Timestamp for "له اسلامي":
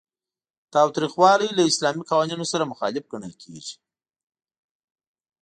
1.57-2.03